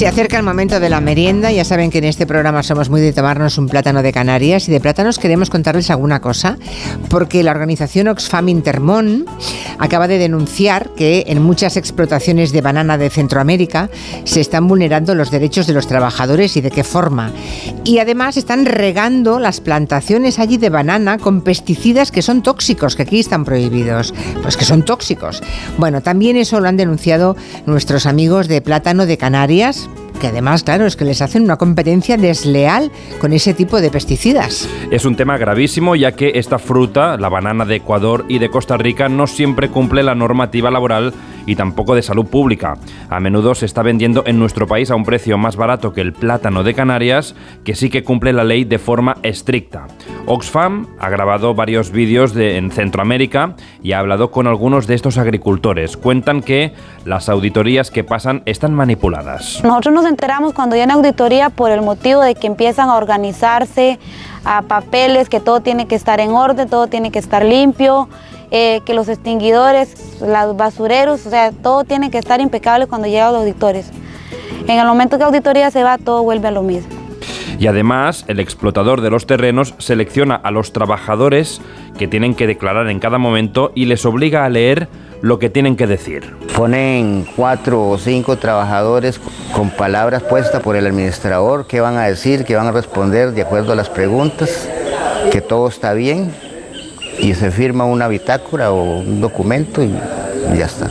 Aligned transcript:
Se 0.00 0.06
acerca 0.06 0.38
el 0.38 0.44
momento 0.44 0.80
de 0.80 0.88
la 0.88 1.02
merienda. 1.02 1.52
Ya 1.52 1.62
saben 1.62 1.90
que 1.90 1.98
en 1.98 2.04
este 2.04 2.26
programa 2.26 2.62
somos 2.62 2.88
muy 2.88 3.02
de 3.02 3.12
tomarnos 3.12 3.58
un 3.58 3.68
plátano 3.68 4.02
de 4.02 4.14
Canarias 4.14 4.66
y 4.66 4.72
de 4.72 4.80
plátanos 4.80 5.18
queremos 5.18 5.50
contarles 5.50 5.90
alguna 5.90 6.22
cosa, 6.22 6.56
porque 7.10 7.42
la 7.42 7.50
organización 7.50 8.08
Oxfam 8.08 8.48
Intermón 8.48 9.26
acaba 9.78 10.08
de 10.08 10.16
denunciar 10.16 10.88
que 10.96 11.24
en 11.26 11.42
muchas 11.42 11.76
explotaciones 11.76 12.50
de 12.50 12.62
banana 12.62 12.96
de 12.96 13.10
Centroamérica 13.10 13.90
se 14.24 14.40
están 14.40 14.66
vulnerando 14.66 15.14
los 15.14 15.30
derechos 15.30 15.66
de 15.66 15.74
los 15.74 15.86
trabajadores 15.86 16.56
y 16.56 16.62
de 16.62 16.70
qué 16.70 16.82
forma. 16.82 17.30
Y 17.84 17.98
además 17.98 18.38
están 18.38 18.64
regando 18.64 19.38
las 19.38 19.60
plantaciones 19.60 20.38
allí 20.38 20.56
de 20.56 20.70
banana 20.70 21.18
con 21.18 21.42
pesticidas 21.42 22.10
que 22.10 22.22
son 22.22 22.42
tóxicos, 22.42 22.96
que 22.96 23.02
aquí 23.02 23.20
están 23.20 23.44
prohibidos. 23.44 24.14
Pues 24.40 24.56
que 24.56 24.64
son 24.64 24.82
tóxicos. 24.82 25.42
Bueno, 25.76 26.00
también 26.00 26.38
eso 26.38 26.58
lo 26.58 26.68
han 26.68 26.78
denunciado 26.78 27.36
nuestros 27.66 28.06
amigos 28.06 28.48
de 28.48 28.62
Plátano 28.62 29.04
de 29.04 29.18
Canarias, 29.18 29.89
que 30.20 30.28
además, 30.28 30.62
claro, 30.62 30.86
es 30.86 30.94
que 30.94 31.04
les 31.04 31.22
hacen 31.22 31.42
una 31.42 31.56
competencia 31.56 32.16
desleal 32.16 32.92
con 33.18 33.32
ese 33.32 33.54
tipo 33.54 33.80
de 33.80 33.90
pesticidas. 33.90 34.68
Es 34.92 35.04
un 35.04 35.16
tema 35.16 35.38
gravísimo 35.38 35.96
ya 35.96 36.12
que 36.12 36.32
esta 36.36 36.60
fruta, 36.60 37.16
la 37.16 37.28
banana 37.28 37.64
de 37.64 37.76
Ecuador 37.76 38.24
y 38.28 38.38
de 38.38 38.50
Costa 38.50 38.76
Rica, 38.76 39.08
no 39.08 39.26
siempre 39.26 39.70
cumple 39.70 40.04
la 40.04 40.14
normativa 40.14 40.70
laboral 40.70 41.12
y 41.46 41.56
tampoco 41.56 41.94
de 41.94 42.02
salud 42.02 42.26
pública. 42.26 42.76
A 43.08 43.18
menudo 43.18 43.54
se 43.54 43.66
está 43.66 43.82
vendiendo 43.82 44.22
en 44.26 44.38
nuestro 44.38 44.66
país 44.66 44.90
a 44.90 44.94
un 44.94 45.04
precio 45.04 45.38
más 45.38 45.56
barato 45.56 45.92
que 45.92 46.00
el 46.00 46.12
plátano 46.12 46.62
de 46.62 46.74
Canarias, 46.74 47.34
que 47.64 47.74
sí 47.74 47.90
que 47.90 48.04
cumple 48.04 48.32
la 48.32 48.44
ley 48.44 48.64
de 48.64 48.78
forma 48.78 49.16
estricta. 49.22 49.86
Oxfam 50.26 50.86
ha 50.98 51.08
grabado 51.08 51.54
varios 51.54 51.90
vídeos 51.90 52.34
de, 52.34 52.56
en 52.56 52.70
Centroamérica 52.70 53.54
y 53.82 53.92
ha 53.92 53.98
hablado 53.98 54.30
con 54.30 54.46
algunos 54.46 54.86
de 54.86 54.94
estos 54.94 55.18
agricultores. 55.18 55.96
Cuentan 55.96 56.42
que 56.42 56.72
las 57.04 57.28
auditorías 57.28 57.90
que 57.90 58.04
pasan 58.04 58.42
están 58.44 58.74
manipuladas. 58.74 59.60
Nosotros 59.64 59.94
nos 59.94 60.06
enteramos 60.10 60.52
cuando 60.52 60.76
hay 60.76 60.82
una 60.82 60.94
auditoría 60.94 61.48
por 61.48 61.70
el 61.70 61.80
motivo 61.80 62.20
de 62.20 62.34
que 62.34 62.46
empiezan 62.46 62.90
a 62.90 62.96
organizarse 62.96 63.98
a 64.44 64.62
papeles, 64.62 65.28
que 65.28 65.40
todo 65.40 65.60
tiene 65.60 65.86
que 65.86 65.94
estar 65.94 66.20
en 66.20 66.32
orden, 66.32 66.68
todo 66.68 66.86
tiene 66.86 67.10
que 67.10 67.18
estar 67.18 67.44
limpio. 67.44 68.08
Eh, 68.52 68.80
que 68.84 68.94
los 68.94 69.08
extinguidores, 69.08 70.20
los 70.20 70.56
basureros, 70.56 71.24
o 71.24 71.30
sea, 71.30 71.52
todo 71.52 71.84
tiene 71.84 72.10
que 72.10 72.18
estar 72.18 72.40
impecable 72.40 72.88
cuando 72.88 73.06
llegan 73.06 73.32
los 73.32 73.42
auditores. 73.42 73.86
En 74.66 74.76
el 74.76 74.86
momento 74.88 75.18
que 75.18 75.24
auditoría 75.24 75.70
se 75.70 75.84
va, 75.84 75.98
todo 75.98 76.24
vuelve 76.24 76.48
a 76.48 76.50
lo 76.50 76.62
mismo. 76.62 76.99
Y 77.58 77.66
además, 77.66 78.24
el 78.28 78.40
explotador 78.40 79.00
de 79.00 79.10
los 79.10 79.26
terrenos 79.26 79.74
selecciona 79.78 80.34
a 80.34 80.50
los 80.50 80.72
trabajadores 80.72 81.60
que 81.98 82.08
tienen 82.08 82.34
que 82.34 82.46
declarar 82.46 82.88
en 82.88 83.00
cada 83.00 83.18
momento 83.18 83.72
y 83.74 83.86
les 83.86 84.04
obliga 84.06 84.44
a 84.44 84.48
leer 84.48 84.88
lo 85.22 85.38
que 85.38 85.50
tienen 85.50 85.76
que 85.76 85.86
decir. 85.86 86.34
Ponen 86.56 87.26
cuatro 87.36 87.88
o 87.88 87.98
cinco 87.98 88.36
trabajadores 88.36 89.20
con 89.52 89.70
palabras 89.70 90.22
puestas 90.22 90.62
por 90.62 90.76
el 90.76 90.86
administrador, 90.86 91.66
qué 91.66 91.80
van 91.80 91.96
a 91.96 92.04
decir, 92.04 92.44
qué 92.44 92.56
van 92.56 92.66
a 92.66 92.72
responder 92.72 93.32
de 93.32 93.42
acuerdo 93.42 93.72
a 93.72 93.76
las 93.76 93.90
preguntas, 93.90 94.68
que 95.30 95.40
todo 95.40 95.68
está 95.68 95.92
bien 95.92 96.32
y 97.18 97.34
se 97.34 97.50
firma 97.50 97.84
una 97.84 98.08
bitácora 98.08 98.72
o 98.72 99.00
un 99.00 99.20
documento 99.20 99.82
y 99.82 99.90
ya 100.56 100.66
está. 100.66 100.88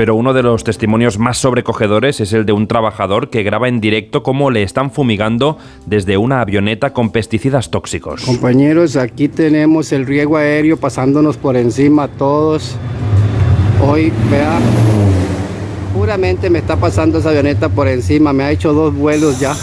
Pero 0.00 0.14
uno 0.14 0.32
de 0.32 0.42
los 0.42 0.64
testimonios 0.64 1.18
más 1.18 1.36
sobrecogedores 1.36 2.20
es 2.20 2.32
el 2.32 2.46
de 2.46 2.54
un 2.54 2.66
trabajador 2.66 3.28
que 3.28 3.42
graba 3.42 3.68
en 3.68 3.82
directo 3.82 4.22
cómo 4.22 4.50
le 4.50 4.62
están 4.62 4.90
fumigando 4.90 5.58
desde 5.84 6.16
una 6.16 6.40
avioneta 6.40 6.94
con 6.94 7.10
pesticidas 7.10 7.70
tóxicos. 7.70 8.24
Compañeros, 8.24 8.96
aquí 8.96 9.28
tenemos 9.28 9.92
el 9.92 10.06
riego 10.06 10.38
aéreo 10.38 10.78
pasándonos 10.78 11.36
por 11.36 11.54
encima 11.54 12.04
a 12.04 12.08
todos. 12.08 12.76
Hoy, 13.86 14.10
vea, 14.30 14.58
puramente 15.92 16.48
me 16.48 16.60
está 16.60 16.76
pasando 16.76 17.18
esa 17.18 17.28
avioneta 17.28 17.68
por 17.68 17.86
encima, 17.86 18.32
me 18.32 18.44
ha 18.44 18.52
hecho 18.52 18.72
dos 18.72 18.94
vuelos 18.94 19.38
ya. 19.38 19.54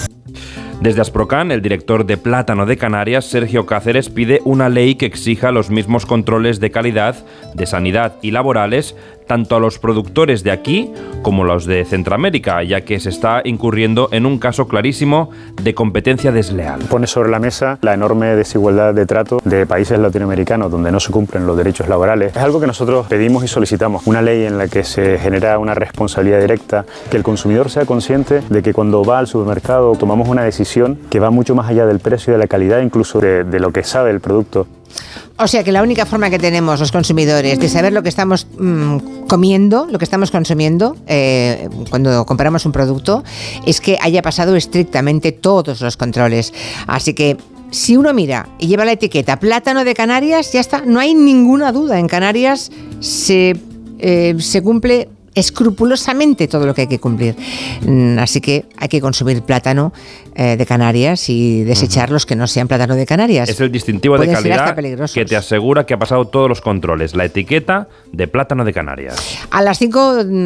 Desde 0.81 1.01
Asprocan, 1.01 1.51
el 1.51 1.63
director 1.63 2.05
de 2.05 2.17
Plátano 2.17 2.67
de 2.67 2.77
Canarias, 2.77 3.25
Sergio 3.25 3.65
Cáceres, 3.65 4.11
pide 4.11 4.41
una 4.45 4.69
ley 4.69 4.93
que 4.93 5.07
exija 5.07 5.51
los 5.51 5.71
mismos 5.71 6.05
controles 6.05 6.59
de 6.59 6.69
calidad, 6.69 7.15
de 7.55 7.65
sanidad 7.65 8.17
y 8.21 8.29
laborales 8.29 8.95
tanto 9.27 9.55
a 9.55 9.59
los 9.59 9.77
productores 9.79 10.43
de 10.43 10.51
aquí 10.51 10.91
como 11.21 11.43
los 11.43 11.65
de 11.65 11.85
Centroamérica, 11.85 12.63
ya 12.63 12.81
que 12.81 12.99
se 12.99 13.09
está 13.09 13.41
incurriendo 13.43 14.09
en 14.11 14.25
un 14.25 14.39
caso 14.39 14.67
clarísimo 14.67 15.29
de 15.61 15.75
competencia 15.75 16.31
desleal. 16.31 16.79
Pone 16.89 17.07
sobre 17.07 17.29
la 17.29 17.39
mesa 17.39 17.77
la 17.81 17.93
enorme 17.93 18.35
desigualdad 18.35 18.93
de 18.93 19.05
trato 19.05 19.39
de 19.43 19.65
países 19.65 19.99
latinoamericanos 19.99 20.71
donde 20.71 20.91
no 20.91 20.99
se 20.99 21.11
cumplen 21.11 21.45
los 21.45 21.57
derechos 21.57 21.87
laborales. 21.87 22.35
Es 22.35 22.41
algo 22.41 22.59
que 22.59 22.67
nosotros 22.67 23.07
pedimos 23.07 23.43
y 23.43 23.47
solicitamos, 23.47 24.07
una 24.07 24.21
ley 24.21 24.45
en 24.45 24.57
la 24.57 24.67
que 24.67 24.83
se 24.83 25.17
genera 25.19 25.59
una 25.59 25.73
responsabilidad 25.73 26.39
directa, 26.39 26.85
que 27.09 27.17
el 27.17 27.23
consumidor 27.23 27.69
sea 27.69 27.85
consciente 27.85 28.41
de 28.49 28.63
que 28.63 28.73
cuando 28.73 29.03
va 29.03 29.19
al 29.19 29.27
supermercado 29.27 29.93
tomamos 29.95 30.27
una 30.29 30.43
decisión 30.43 30.97
que 31.09 31.19
va 31.19 31.29
mucho 31.29 31.55
más 31.55 31.69
allá 31.69 31.85
del 31.85 31.99
precio 31.99 32.31
y 32.31 32.35
de 32.35 32.39
la 32.39 32.47
calidad, 32.47 32.81
incluso 32.81 33.19
de, 33.19 33.43
de 33.43 33.59
lo 33.59 33.71
que 33.71 33.83
sabe 33.83 34.11
el 34.11 34.19
producto. 34.19 34.67
O 35.39 35.47
sea 35.47 35.63
que 35.63 35.71
la 35.71 35.83
única 35.83 36.05
forma 36.05 36.31
que 36.31 36.39
tenemos 36.39 36.79
los 36.79 36.91
consumidores 36.91 37.59
de 37.59 37.69
saber 37.69 37.93
lo 37.93 38.01
que 38.01 38.09
estamos 38.09 38.47
mm, 38.57 39.27
comiendo, 39.27 39.87
lo 39.89 39.99
que 39.99 40.05
estamos 40.05 40.31
consumiendo 40.31 40.97
eh, 41.05 41.69
cuando 41.91 42.25
compramos 42.25 42.65
un 42.65 42.71
producto, 42.71 43.23
es 43.65 43.79
que 43.79 43.99
haya 44.01 44.23
pasado 44.23 44.55
estrictamente 44.55 45.31
todos 45.31 45.81
los 45.81 45.95
controles. 45.95 46.53
Así 46.87 47.13
que 47.13 47.37
si 47.69 47.97
uno 47.97 48.13
mira 48.13 48.49
y 48.57 48.67
lleva 48.67 48.85
la 48.85 48.93
etiqueta 48.93 49.39
plátano 49.39 49.83
de 49.83 49.93
Canarias, 49.93 50.51
ya 50.53 50.59
está, 50.59 50.81
no 50.85 50.99
hay 50.99 51.13
ninguna 51.13 51.71
duda. 51.71 51.99
En 51.99 52.07
Canarias 52.07 52.71
se, 52.99 53.55
eh, 53.99 54.35
se 54.39 54.63
cumple 54.63 55.09
escrupulosamente 55.35 56.47
todo 56.47 56.65
lo 56.65 56.73
que 56.73 56.81
hay 56.81 56.87
que 56.87 56.99
cumplir. 56.99 57.35
Mm, 57.81 58.19
así 58.19 58.41
que 58.41 58.65
hay 58.77 58.87
que 58.87 59.01
consumir 59.01 59.41
plátano 59.43 59.93
eh, 60.35 60.55
de 60.57 60.65
Canarias 60.65 61.29
y 61.29 61.63
desechar 61.63 62.11
los 62.11 62.25
que 62.25 62.35
no 62.35 62.47
sean 62.47 62.67
plátano 62.67 62.95
de 62.95 63.05
Canarias. 63.05 63.49
Es 63.49 63.59
el 63.59 63.71
distintivo 63.71 64.17
de 64.17 64.31
calidad 64.31 64.75
que 65.13 65.25
te 65.25 65.35
asegura 65.35 65.85
que 65.85 65.93
ha 65.93 65.99
pasado 65.99 66.25
todos 66.27 66.49
los 66.49 66.61
controles. 66.61 67.15
La 67.15 67.25
etiqueta 67.25 67.87
de 68.11 68.27
plátano 68.27 68.63
de 68.63 68.73
Canarias. 68.73 69.15
A 69.49 69.61
las 69.61 69.79
5 69.79 70.25